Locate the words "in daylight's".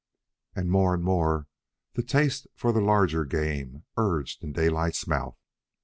4.43-5.05